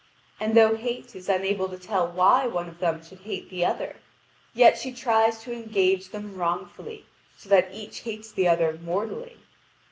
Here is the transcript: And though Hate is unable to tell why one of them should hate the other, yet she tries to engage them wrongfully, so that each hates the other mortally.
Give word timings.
And 0.39 0.55
though 0.55 0.75
Hate 0.75 1.15
is 1.15 1.29
unable 1.29 1.69
to 1.69 1.77
tell 1.77 2.07
why 2.07 2.47
one 2.47 2.67
of 2.67 2.79
them 2.79 3.03
should 3.05 3.19
hate 3.19 3.51
the 3.51 3.63
other, 3.63 3.97
yet 4.51 4.75
she 4.79 4.91
tries 4.91 5.43
to 5.43 5.53
engage 5.53 6.09
them 6.09 6.35
wrongfully, 6.35 7.05
so 7.37 7.49
that 7.49 7.69
each 7.71 7.99
hates 7.99 8.31
the 8.31 8.47
other 8.47 8.79
mortally. 8.83 9.37